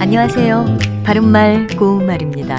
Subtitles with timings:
[0.00, 0.78] 안녕하세요.
[1.04, 2.56] 바른말 고운말입니다.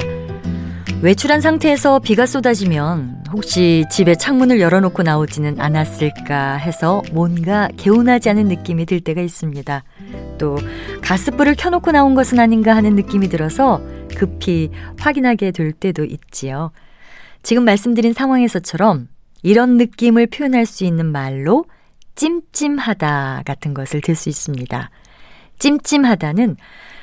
[1.01, 8.85] 외출한 상태에서 비가 쏟아지면 혹시 집에 창문을 열어놓고 나오지는 않았을까 해서 뭔가 개운하지 않은 느낌이
[8.85, 9.84] 들 때가 있습니다.
[10.38, 10.55] 또
[11.02, 13.81] 가스불을 켜놓고 나온 것은 아닌가 하는 느낌이 들어서
[14.16, 16.71] 급히 확인하게 될 때도 있지요.
[17.41, 19.08] 지금 말씀드린 상황에서처럼
[19.41, 21.66] 이런 느낌을 표현할 수 있는 말로
[22.13, 24.91] 찜찜하다 같은 것을 들 수 있습니다.
[25.58, 26.58] 찜찜하다는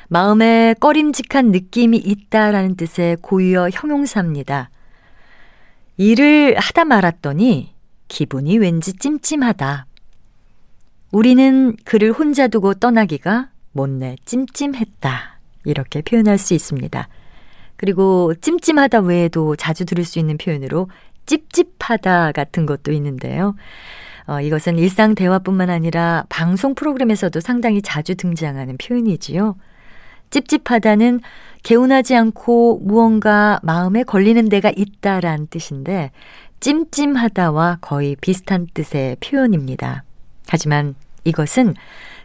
[0.08, 4.70] 마음에 꺼림직한 느낌이 있다라는 뜻의 고유어 형용사입니다.
[5.98, 7.74] 일을 하다 말았더니
[8.08, 9.86] 기분이 왠지 찜찜하다.
[11.12, 15.38] 우리는 그를 혼자 두고 떠나기가 못내 찜찜했다.
[15.64, 17.09] 이렇게 표현할 수 있습니다.
[17.76, 20.88] 그리고 찜찜하다 외에도 자주 들을 수 있는 표현으로
[21.26, 23.54] 찝찝하다 같은 것도 있는데요.
[24.26, 29.56] 어, 이것은 일상 대화뿐만 아니라 방송 프로그램에서도 상당히 자주 등장하는 표현이지요.
[30.30, 31.21] 찝찝하다는
[31.62, 36.10] 개운하지 않고 무언가 마음에 걸리는 데가 있다란 뜻인데
[36.60, 40.04] 찜찜하다와 거의 비슷한 뜻의 표현입니다.
[40.49, 41.74] 하지만 이것은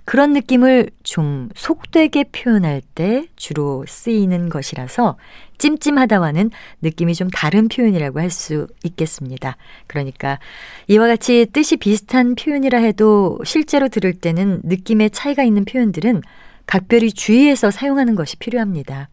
[0.05, 5.17] 그런 느낌을 좀 속되게 표현할 때 주로 쓰이는 것이라서
[5.59, 9.55] 찜찜하다와는 느낌이 좀 다른 표현이라고 할 수 있겠습니다.
[9.87, 10.39] 그러니까
[10.87, 16.21] 이와 같이 뜻이 비슷한 표현이라 해도 실제로 들을 때는 느낌의 차이가 있는 표현들은
[16.65, 19.09] 각별히 주의해서 사용하는 것이 필요합니다.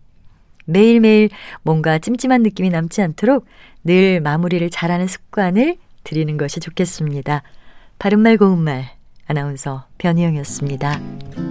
[0.64, 1.30] 매일매일
[1.62, 3.46] 뭔가 찜찜한 느낌이 남지 않도록
[3.84, 7.42] 늘 마무리를 잘하는 습관을 들이는 것이 좋겠습니다.
[7.98, 8.90] 바른말 고운말
[9.26, 11.49] 아나운서 변희영이었습니다.